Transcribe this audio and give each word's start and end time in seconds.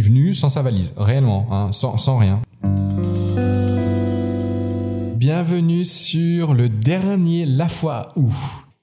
venu 0.00 0.34
sans 0.34 0.48
sa 0.48 0.62
valise, 0.62 0.92
réellement, 0.96 1.46
hein, 1.50 1.70
sans, 1.72 2.18
rien. 2.18 2.40
Bienvenue 5.16 5.84
sur 5.84 6.54
le 6.54 6.68
dernier 6.68 7.46
La 7.46 7.68
fois 7.68 8.08
où. 8.16 8.32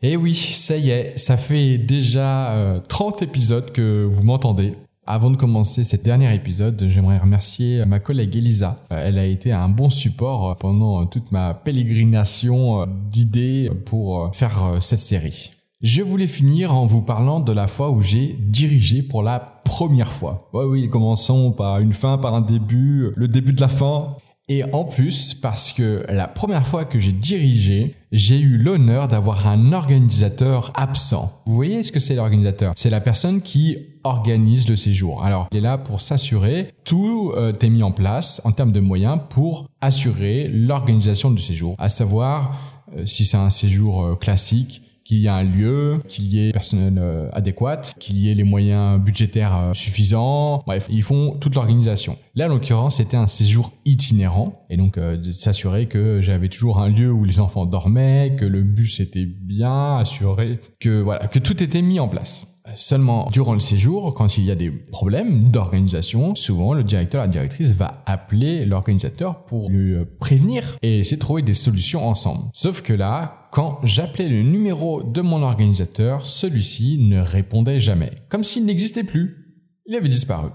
Eh 0.02 0.18
oui, 0.18 0.34
ça 0.34 0.76
y 0.78 0.90
est, 0.90 1.18
ça 1.18 1.38
fait 1.38 1.78
déjà 1.78 2.82
30 2.90 3.22
euh, 3.22 3.26
épisodes 3.26 3.72
que 3.72 4.04
vous 4.04 4.24
m'entendez. 4.24 4.74
Avant 5.06 5.30
de 5.30 5.38
commencer 5.38 5.84
cet 5.84 6.04
dernier 6.04 6.34
épisode, 6.34 6.86
j'aimerais 6.88 7.18
remercier 7.18 7.84
ma 7.86 8.00
collègue 8.00 8.36
Elisa. 8.36 8.78
Euh, 8.92 9.04
elle 9.06 9.18
a 9.18 9.26
été 9.26 9.52
un 9.52 9.70
bon 9.70 9.90
support 9.90 10.50
euh, 10.50 10.54
pendant 10.56 11.06
toute 11.06 11.32
ma 11.32 11.54
pélégrination 11.54 12.86
d'idées 13.10 13.70
pour 13.86 14.36
faire 14.36 14.78
cette 14.82 15.00
série. 15.00 15.52
Je 15.84 16.02
voulais 16.02 16.28
finir 16.28 16.74
en 16.74 16.86
vous 16.86 17.02
parlant 17.02 17.42
de 17.42 17.52
la 17.52 17.68
fois 17.68 17.92
où 17.92 18.02
j'ai 18.02 18.38
dirigé 18.40 19.04
pour 19.04 19.22
la 19.22 19.38
première 19.66 20.14
fois. 20.14 20.50
Ouais, 20.54 20.64
oui, 20.64 20.90
commençons 20.90 21.52
par 21.52 21.80
une 21.80 21.92
fin, 21.92 22.18
par 22.18 22.34
un 22.36 22.40
début, 22.40 23.12
le 23.18 23.28
début 23.28 23.52
de 23.52 23.60
la 23.60 23.68
fin. 23.68 24.16
Et 24.48 24.64
en 24.72 24.86
plus, 24.86 25.34
parce 25.34 25.74
que 25.74 26.06
la 26.08 26.30
première 26.30 26.66
fois 26.66 26.86
que 26.86 27.00
j'ai 27.00 27.12
dirigé, 27.12 27.96
j'ai 28.14 28.40
eu 28.40 28.58
l'honneur 28.58 29.10
d'avoir 29.10 29.46
un 29.46 29.74
organisateur 29.74 30.72
absent. 30.76 31.42
Vous 31.48 31.56
voyez 31.56 31.84
ce 31.84 31.92
que 31.92 32.00
c'est 32.00 32.16
l'organisateur? 32.16 32.72
C'est 32.78 32.90
la 32.90 33.02
personne 33.02 33.42
qui 33.42 33.76
organise 34.06 34.70
le 34.70 34.78
séjour. 34.78 35.26
Alors, 35.26 35.50
il 35.52 35.58
est 35.58 35.62
là 35.62 35.78
pour 35.78 36.00
s'assurer, 36.00 36.70
tout 36.86 37.34
euh, 37.36 37.52
est 37.52 37.70
mis 37.70 37.84
en 37.84 37.92
place 37.92 38.40
en 38.46 38.54
termes 38.54 38.72
de 38.72 38.80
moyens 38.80 39.20
pour 39.30 39.68
assurer 39.82 40.48
l'organisation 40.48 41.30
du 41.30 41.42
séjour. 41.42 41.76
À 41.78 41.90
savoir, 41.90 42.58
euh, 42.96 43.06
si 43.06 43.26
c'est 43.26 43.36
un 43.36 43.50
séjour 43.50 44.06
euh, 44.06 44.16
classique, 44.16 44.82
qu'il 45.04 45.20
y 45.20 45.26
ait 45.26 45.30
un 45.30 45.44
lieu, 45.44 46.00
qu'il 46.08 46.26
y 46.34 46.48
ait 46.48 46.52
personnel 46.52 46.98
euh, 46.98 47.30
adéquat, 47.34 47.82
qu'il 48.00 48.18
y 48.18 48.30
ait 48.30 48.34
les 48.34 48.44
moyens 48.44 49.00
budgétaires 49.00 49.58
euh, 49.58 49.74
suffisants. 49.74 50.64
Bref, 50.66 50.88
ils 50.90 51.04
font 51.04 51.32
toute 51.40 51.56
l'organisation. 51.56 52.18
Là, 52.36 52.46
en 52.46 52.50
l'occurrence, 52.50 52.98
c'était 52.98 53.18
un 53.18 53.28
séjour 53.28 53.72
itinérant 53.86 54.66
et 54.70 54.78
donc 54.78 54.98
euh, 54.98 55.18
de 55.18 55.32
s'assurer 55.32 55.88
que 55.88 56.22
j'avais 56.22 56.50
toujours 56.50 56.80
un 56.80 56.90
lieu 56.90 57.12
où 57.12 57.26
les 57.26 57.40
enfants 57.40 57.66
dormaient, 57.66 58.36
que 58.38 58.46
le 58.46 58.62
bus 58.62 59.00
était 59.00 59.26
bien 59.26 59.98
assuré, 59.98 60.60
que 60.80 61.02
voilà, 61.02 61.28
que 61.28 61.40
tout 61.40 61.62
était 61.62 61.82
mis 61.82 62.00
en 62.00 62.08
place. 62.08 62.48
Seulement, 62.76 63.28
durant 63.32 63.54
le 63.54 63.60
séjour, 63.60 64.14
quand 64.14 64.38
il 64.38 64.46
y 64.46 64.52
a 64.52 64.56
des 64.56 64.72
problèmes 64.72 65.52
d'organisation, 65.52 66.34
souvent 66.34 66.74
le 66.74 66.84
directeur, 66.84 67.22
la 67.22 67.28
directrice 67.28 67.72
va 67.72 67.92
appeler 68.06 68.66
l'organisateur 68.66 69.44
pour 69.44 69.70
lui 69.70 69.96
prévenir 70.20 70.78
et 70.82 71.00
essayer 71.00 71.18
de 71.18 71.22
trouver 71.22 71.42
des 71.42 71.54
solutions 71.54 72.08
ensemble. 72.08 72.46
Sauf 72.54 72.82
que 72.82 72.94
là, 72.94 73.50
quand 73.52 73.80
j'appelais 73.84 74.30
le 74.30 74.44
numéro 74.44 75.04
de 75.04 75.22
mon 75.22 75.44
organisateur, 75.44 76.26
celui-ci 76.26 77.00
ne 77.00 77.20
répondait 77.20 77.82
jamais, 77.82 78.14
comme 78.30 78.44
s'il 78.44 78.66
n'existait 78.66 79.04
plus. 79.04 79.60
Il 79.86 79.96
avait 79.96 80.08
disparu. 80.08 80.50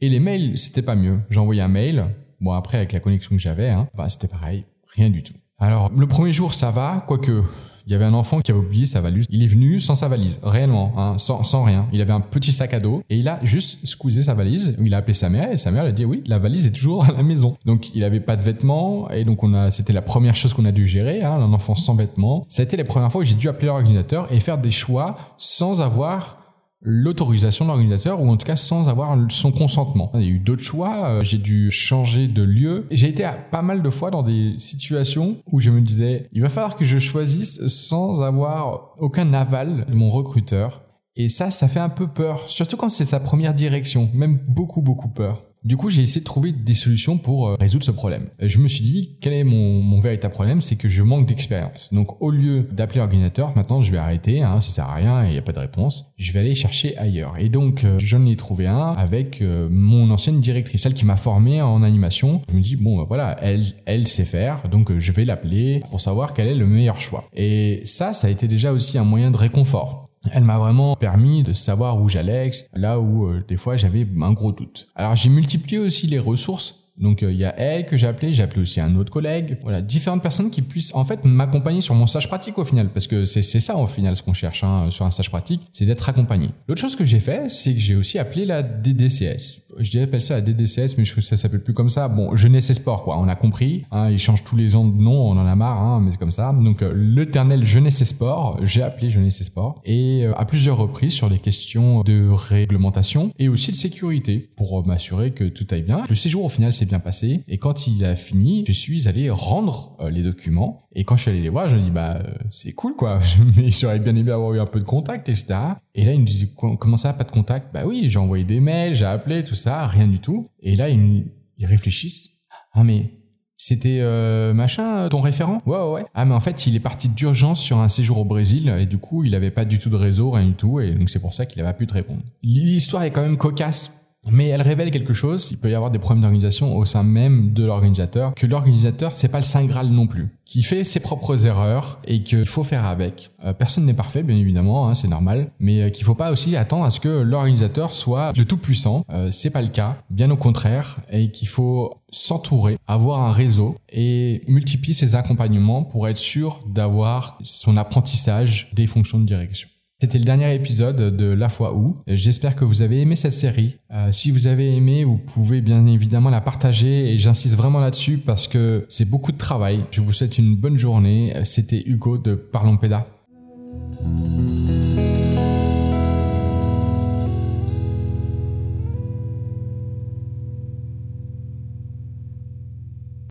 Et 0.00 0.08
les 0.08 0.20
mails, 0.20 0.56
c'était 0.56 0.82
pas 0.82 0.96
mieux. 0.96 1.20
J'envoyais 1.30 1.62
un 1.62 1.68
mail. 1.68 2.06
Bon, 2.40 2.52
après, 2.52 2.78
avec 2.78 2.92
la 2.92 3.00
connexion 3.00 3.36
que 3.36 3.42
j'avais, 3.42 3.68
hein, 3.68 3.88
bah, 3.94 4.08
c'était 4.08 4.28
pareil. 4.28 4.64
Rien 4.94 5.10
du 5.10 5.22
tout. 5.22 5.34
Alors, 5.58 5.92
le 5.94 6.06
premier 6.06 6.32
jour, 6.32 6.54
ça 6.54 6.70
va, 6.70 7.04
quoique 7.06 7.42
il 7.86 7.92
y 7.92 7.94
avait 7.94 8.04
un 8.04 8.14
enfant 8.14 8.40
qui 8.40 8.50
avait 8.50 8.60
oublié 8.60 8.86
sa 8.86 9.00
valise. 9.00 9.26
Il 9.30 9.42
est 9.42 9.48
venu 9.48 9.80
sans 9.80 9.94
sa 9.94 10.08
valise, 10.08 10.38
réellement, 10.42 10.92
hein, 10.96 11.18
sans, 11.18 11.44
sans 11.44 11.62
rien. 11.64 11.86
Il 11.92 12.00
avait 12.00 12.12
un 12.12 12.20
petit 12.20 12.52
sac 12.52 12.74
à 12.74 12.80
dos 12.80 13.02
et 13.10 13.16
il 13.18 13.28
a 13.28 13.40
juste 13.42 13.86
squeezé 13.86 14.22
sa 14.22 14.34
valise. 14.34 14.76
Il 14.80 14.94
a 14.94 14.98
appelé 14.98 15.14
sa 15.14 15.28
mère 15.28 15.52
et 15.52 15.56
sa 15.56 15.70
mère 15.70 15.82
lui 15.82 15.90
a 15.90 15.92
dit 15.92 16.04
oui, 16.04 16.22
la 16.26 16.38
valise 16.38 16.66
est 16.66 16.72
toujours 16.72 17.04
à 17.04 17.12
la 17.12 17.22
maison. 17.22 17.54
Donc 17.66 17.94
il 17.94 18.04
avait 18.04 18.20
pas 18.20 18.36
de 18.36 18.42
vêtements 18.42 19.10
et 19.10 19.24
donc 19.24 19.42
on 19.42 19.54
a, 19.54 19.70
c'était 19.70 19.92
la 19.92 20.02
première 20.02 20.36
chose 20.36 20.54
qu'on 20.54 20.64
a 20.64 20.72
dû 20.72 20.86
gérer, 20.86 21.22
hein, 21.22 21.32
un 21.32 21.52
enfant 21.52 21.74
sans 21.74 21.94
vêtements. 21.94 22.46
Ça 22.48 22.62
a 22.62 22.64
été 22.64 22.76
les 22.76 22.84
premières 22.84 23.12
fois 23.12 23.20
où 23.20 23.24
j'ai 23.24 23.34
dû 23.34 23.48
appeler 23.48 23.66
l'ordinateur 23.66 24.32
et 24.32 24.40
faire 24.40 24.58
des 24.58 24.70
choix 24.70 25.16
sans 25.36 25.82
avoir 25.82 26.43
l'autorisation 26.84 27.64
de 27.64 27.70
l'organisateur 27.70 28.20
ou 28.20 28.28
en 28.28 28.36
tout 28.36 28.46
cas 28.46 28.56
sans 28.56 28.88
avoir 28.88 29.16
son 29.30 29.50
consentement. 29.50 30.12
Il 30.14 30.20
y 30.20 30.26
a 30.26 30.28
eu 30.28 30.38
d'autres 30.38 30.62
choix, 30.62 31.08
euh, 31.08 31.20
j'ai 31.22 31.38
dû 31.38 31.70
changer 31.70 32.28
de 32.28 32.42
lieu. 32.42 32.86
J'ai 32.90 33.08
été 33.08 33.28
pas 33.50 33.62
mal 33.62 33.82
de 33.82 33.90
fois 33.90 34.10
dans 34.10 34.22
des 34.22 34.54
situations 34.58 35.38
où 35.50 35.60
je 35.60 35.70
me 35.70 35.80
disais 35.80 36.28
il 36.32 36.42
va 36.42 36.50
falloir 36.50 36.76
que 36.76 36.84
je 36.84 36.98
choisisse 36.98 37.66
sans 37.68 38.22
avoir 38.22 38.94
aucun 38.98 39.32
aval 39.32 39.86
de 39.88 39.94
mon 39.94 40.10
recruteur. 40.10 40.82
Et 41.16 41.28
ça, 41.28 41.50
ça 41.50 41.68
fait 41.68 41.80
un 41.80 41.88
peu 41.88 42.08
peur, 42.08 42.48
surtout 42.48 42.76
quand 42.76 42.88
c'est 42.88 43.04
sa 43.04 43.20
première 43.20 43.54
direction, 43.54 44.10
même 44.14 44.40
beaucoup 44.48 44.82
beaucoup 44.82 45.08
peur. 45.08 45.42
Du 45.64 45.78
coup, 45.78 45.88
j'ai 45.88 46.02
essayé 46.02 46.20
de 46.20 46.26
trouver 46.26 46.52
des 46.52 46.74
solutions 46.74 47.16
pour 47.16 47.48
euh, 47.48 47.54
résoudre 47.58 47.86
ce 47.86 47.90
problème. 47.90 48.28
Je 48.38 48.58
me 48.58 48.68
suis 48.68 48.82
dit, 48.82 49.16
quel 49.22 49.32
est 49.32 49.44
mon, 49.44 49.80
mon 49.80 49.98
véritable 49.98 50.34
problème? 50.34 50.60
C'est 50.60 50.76
que 50.76 50.90
je 50.90 51.02
manque 51.02 51.26
d'expérience. 51.26 51.88
Donc, 51.90 52.20
au 52.20 52.30
lieu 52.30 52.68
d'appeler 52.70 52.98
l'ordinateur, 52.98 53.56
maintenant, 53.56 53.80
je 53.80 53.90
vais 53.90 53.96
arrêter. 53.96 54.42
Hein, 54.42 54.60
ça 54.60 54.68
sert 54.68 54.84
à 54.84 54.96
rien 54.96 55.24
et 55.24 55.28
il 55.28 55.32
n'y 55.32 55.38
a 55.38 55.42
pas 55.42 55.52
de 55.52 55.60
réponse. 55.60 56.10
Je 56.18 56.32
vais 56.32 56.40
aller 56.40 56.54
chercher 56.54 56.98
ailleurs. 56.98 57.38
Et 57.38 57.48
donc, 57.48 57.84
euh, 57.84 57.98
j'en 57.98 58.26
ai 58.26 58.36
trouvé 58.36 58.66
un 58.66 58.92
avec 58.92 59.40
euh, 59.40 59.68
mon 59.70 60.10
ancienne 60.10 60.42
directrice, 60.42 60.82
celle 60.82 60.92
qui 60.92 61.06
m'a 61.06 61.16
formé 61.16 61.62
en 61.62 61.82
animation. 61.82 62.42
Je 62.50 62.54
me 62.54 62.60
dis, 62.60 62.76
bon, 62.76 62.98
bah, 62.98 63.06
voilà, 63.08 63.38
elle, 63.40 63.64
elle 63.86 64.06
sait 64.06 64.26
faire. 64.26 64.68
Donc, 64.68 64.92
je 64.98 65.12
vais 65.12 65.24
l'appeler 65.24 65.80
pour 65.88 66.02
savoir 66.02 66.34
quel 66.34 66.46
est 66.48 66.54
le 66.54 66.66
meilleur 66.66 67.00
choix. 67.00 67.24
Et 67.32 67.80
ça, 67.86 68.12
ça 68.12 68.26
a 68.26 68.30
été 68.30 68.48
déjà 68.48 68.70
aussi 68.70 68.98
un 68.98 69.04
moyen 69.04 69.30
de 69.30 69.38
réconfort. 69.38 70.10
Elle 70.32 70.44
m'a 70.44 70.58
vraiment 70.58 70.96
permis 70.96 71.42
de 71.42 71.52
savoir 71.52 72.00
où 72.00 72.08
j'allais, 72.08 72.50
là 72.74 73.00
où 73.00 73.26
euh, 73.26 73.44
des 73.46 73.56
fois 73.56 73.76
j'avais 73.76 74.06
un 74.22 74.32
gros 74.32 74.52
doute. 74.52 74.88
Alors 74.94 75.16
j'ai 75.16 75.28
multiplié 75.28 75.78
aussi 75.78 76.06
les 76.06 76.18
ressources. 76.18 76.80
Donc 76.96 77.22
euh, 77.22 77.32
il 77.32 77.38
y 77.38 77.44
a 77.44 77.58
elle 77.58 77.86
que 77.86 77.96
j'ai 77.96 78.06
appelé, 78.06 78.32
j'ai 78.32 78.44
appelé 78.44 78.62
aussi 78.62 78.80
un 78.80 78.94
autre 78.94 79.12
collègue, 79.12 79.58
voilà, 79.62 79.82
différentes 79.82 80.22
personnes 80.22 80.50
qui 80.50 80.62
puissent 80.62 80.94
en 80.94 81.04
fait 81.04 81.24
m'accompagner 81.24 81.80
sur 81.80 81.94
mon 81.94 82.06
stage 82.06 82.28
pratique 82.28 82.56
au 82.56 82.64
final, 82.64 82.88
parce 82.88 83.08
que 83.08 83.26
c'est 83.26 83.42
ça 83.42 83.76
au 83.76 83.88
final 83.88 84.14
ce 84.14 84.22
qu'on 84.22 84.32
cherche 84.32 84.62
hein, 84.62 84.88
sur 84.90 85.04
un 85.04 85.10
stage 85.10 85.28
pratique, 85.28 85.62
c'est 85.72 85.86
d'être 85.86 86.08
accompagné. 86.08 86.50
L'autre 86.68 86.80
chose 86.80 86.94
que 86.94 87.04
j'ai 87.04 87.18
fait, 87.18 87.50
c'est 87.50 87.74
que 87.74 87.80
j'ai 87.80 87.96
aussi 87.96 88.18
appelé 88.18 88.44
la 88.44 88.62
DDCS 88.62 89.63
je 89.78 89.90
dirais 89.90 90.06
pas 90.06 90.20
ça 90.20 90.34
la 90.34 90.40
DDCS, 90.40 90.96
mais 90.98 91.04
je 91.04 91.12
trouve 91.12 91.22
que 91.22 91.28
ça 91.28 91.36
s'appelle 91.36 91.62
plus 91.62 91.74
comme 91.74 91.90
ça. 91.90 92.08
Bon, 92.08 92.34
Jeunesse 92.36 92.70
et 92.70 92.74
Sport, 92.74 93.04
quoi. 93.04 93.18
On 93.18 93.28
a 93.28 93.34
compris. 93.34 93.84
Hein, 93.90 94.10
ils 94.10 94.18
changent 94.18 94.44
tous 94.44 94.56
les 94.56 94.76
ans 94.76 94.86
de 94.86 95.00
nom, 95.00 95.30
on 95.30 95.38
en 95.38 95.46
a 95.46 95.54
marre, 95.54 95.80
hein, 95.80 96.00
mais 96.02 96.12
c'est 96.12 96.18
comme 96.18 96.32
ça. 96.32 96.52
Donc, 96.52 96.82
euh, 96.82 96.92
l'éternel 96.94 97.64
Jeunesse 97.64 98.00
et 98.00 98.04
Sport, 98.04 98.60
j'ai 98.62 98.82
appelé 98.82 99.10
Jeunesse 99.10 99.40
et 99.40 99.44
Sport, 99.44 99.80
et 99.84 100.24
euh, 100.24 100.32
à 100.36 100.44
plusieurs 100.44 100.76
reprises 100.76 101.12
sur 101.12 101.28
les 101.28 101.38
questions 101.38 102.02
de 102.02 102.28
réglementation 102.30 103.30
et 103.38 103.48
aussi 103.48 103.70
de 103.70 103.76
sécurité 103.76 104.38
pour 104.56 104.80
euh, 104.80 104.82
m'assurer 104.84 105.32
que 105.32 105.44
tout 105.44 105.66
aille 105.70 105.82
bien. 105.82 106.04
Le 106.08 106.14
séjour 106.14 106.44
au 106.44 106.48
final 106.48 106.72
s'est 106.72 106.86
bien 106.86 107.00
passé, 107.00 107.42
et 107.48 107.58
quand 107.58 107.86
il 107.86 108.04
a 108.04 108.16
fini, 108.16 108.64
je 108.66 108.72
suis 108.72 109.08
allé 109.08 109.30
rendre 109.30 109.96
les 110.10 110.22
documents. 110.22 110.83
Et 110.94 111.04
quand 111.04 111.16
je 111.16 111.22
suis 111.22 111.30
allé 111.30 111.40
les 111.40 111.48
voir, 111.48 111.68
je 111.68 111.76
me 111.76 111.80
dis 111.80 111.90
bah 111.90 112.18
c'est 112.50 112.72
cool 112.72 112.94
quoi, 112.94 113.18
mais 113.56 113.70
j'aurais 113.70 113.98
bien 113.98 114.14
aimé 114.14 114.30
avoir 114.30 114.52
eu 114.54 114.60
un 114.60 114.66
peu 114.66 114.78
de 114.78 114.84
contact, 114.84 115.28
etc. 115.28 115.54
Et 115.94 116.04
là, 116.04 116.12
il 116.12 116.20
me 116.20 116.26
disait 116.26 116.48
comment 116.56 116.96
ça, 116.96 117.12
pas 117.12 117.24
de 117.24 117.30
contact? 117.30 117.72
Bah 117.72 117.82
oui, 117.84 118.08
j'ai 118.08 118.18
envoyé 118.18 118.44
des 118.44 118.60
mails, 118.60 118.94
j'ai 118.94 119.04
appelé, 119.04 119.44
tout 119.44 119.54
ça, 119.54 119.86
rien 119.86 120.06
du 120.06 120.20
tout. 120.20 120.48
Et 120.60 120.76
là, 120.76 120.88
ils, 120.88 121.24
réfléchissent. 121.62 122.28
Ah 122.72 122.84
mais 122.84 123.10
c'était 123.56 124.00
euh, 124.00 124.52
machin, 124.52 125.08
ton 125.08 125.20
référent? 125.20 125.58
Ouais, 125.64 125.78
ouais. 125.78 126.04
Ah 126.14 126.24
mais 126.24 126.34
en 126.34 126.40
fait, 126.40 126.66
il 126.66 126.76
est 126.76 126.80
parti 126.80 127.08
d'urgence 127.08 127.60
sur 127.60 127.78
un 127.78 127.88
séjour 127.88 128.18
au 128.18 128.24
Brésil 128.24 128.68
et 128.78 128.86
du 128.86 128.98
coup, 128.98 129.24
il 129.24 129.34
avait 129.34 129.50
pas 129.50 129.64
du 129.64 129.78
tout 129.78 129.88
de 129.88 129.96
réseau, 129.96 130.30
rien 130.30 130.46
du 130.46 130.54
tout. 130.54 130.80
Et 130.80 130.92
donc 130.92 131.08
c'est 131.10 131.20
pour 131.20 131.34
ça 131.34 131.46
qu'il 131.46 131.60
avait 131.62 131.70
pas 131.70 131.78
pu 131.78 131.86
te 131.86 131.94
répondre. 131.94 132.22
L'histoire 132.42 133.04
est 133.04 133.10
quand 133.10 133.22
même 133.22 133.38
cocasse 133.38 134.03
mais 134.30 134.48
elle 134.48 134.62
révèle 134.62 134.90
quelque 134.90 135.12
chose. 135.12 135.48
Il 135.50 135.58
peut 135.58 135.70
y 135.70 135.74
avoir 135.74 135.90
des 135.90 135.98
problèmes 135.98 136.22
d'organisation 136.22 136.76
au 136.76 136.84
sein 136.84 137.02
même 137.02 137.52
de 137.52 137.64
l'organisateur. 137.64 138.34
Que 138.34 138.46
l'organisateur, 138.46 139.14
c'est 139.14 139.28
pas 139.28 139.38
le 139.38 139.44
saint 139.44 139.64
graal 139.64 139.88
non 139.88 140.06
plus. 140.06 140.28
Qui 140.44 140.62
fait 140.62 140.84
ses 140.84 141.00
propres 141.00 141.46
erreurs 141.46 142.00
et 142.04 142.22
qu'il 142.22 142.46
faut 142.46 142.64
faire 142.64 142.84
avec. 142.84 143.30
Euh, 143.44 143.52
personne 143.52 143.86
n'est 143.86 143.94
parfait, 143.94 144.22
bien 144.22 144.36
évidemment, 144.36 144.88
hein, 144.88 144.94
c'est 144.94 145.08
normal. 145.08 145.50
Mais 145.58 145.82
euh, 145.82 145.90
qu'il 145.90 146.04
faut 146.04 146.14
pas 146.14 146.32
aussi 146.32 146.56
attendre 146.56 146.84
à 146.84 146.90
ce 146.90 147.00
que 147.00 147.08
l'organisateur 147.08 147.94
soit 147.94 148.32
le 148.36 148.44
tout 148.44 148.58
puissant. 148.58 149.04
Euh, 149.10 149.30
c'est 149.30 149.50
pas 149.50 149.62
le 149.62 149.68
cas. 149.68 149.98
Bien 150.10 150.30
au 150.30 150.36
contraire. 150.36 150.98
Et 151.10 151.30
qu'il 151.30 151.48
faut 151.48 151.94
s'entourer, 152.10 152.78
avoir 152.86 153.20
un 153.20 153.32
réseau 153.32 153.74
et 153.90 154.42
multiplier 154.46 154.94
ses 154.94 155.14
accompagnements 155.14 155.82
pour 155.82 156.08
être 156.08 156.18
sûr 156.18 156.62
d'avoir 156.66 157.38
son 157.42 157.76
apprentissage 157.76 158.70
des 158.72 158.86
fonctions 158.86 159.18
de 159.18 159.24
direction. 159.24 159.68
C'était 160.00 160.18
le 160.18 160.24
dernier 160.24 160.52
épisode 160.54 161.16
de 161.16 161.26
La 161.26 161.48
fois 161.48 161.74
où. 161.76 161.96
J'espère 162.08 162.56
que 162.56 162.64
vous 162.64 162.82
avez 162.82 163.00
aimé 163.00 163.14
cette 163.14 163.32
série. 163.32 163.76
Euh, 163.92 164.10
si 164.10 164.32
vous 164.32 164.48
avez 164.48 164.74
aimé, 164.74 165.04
vous 165.04 165.16
pouvez 165.16 165.60
bien 165.60 165.86
évidemment 165.86 166.30
la 166.30 166.40
partager 166.40 167.12
et 167.12 167.18
j'insiste 167.18 167.54
vraiment 167.54 167.80
là-dessus 167.80 168.18
parce 168.18 168.48
que 168.48 168.86
c'est 168.88 169.08
beaucoup 169.08 169.30
de 169.30 169.38
travail. 169.38 169.84
Je 169.92 170.00
vous 170.00 170.12
souhaite 170.12 170.36
une 170.36 170.56
bonne 170.56 170.78
journée. 170.78 171.32
C'était 171.44 171.82
Hugo 171.86 172.18
de 172.18 172.34
Parlons 172.34 172.76
Péda. 172.76 173.06